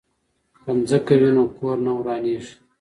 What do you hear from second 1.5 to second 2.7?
کور نه ورانیږي.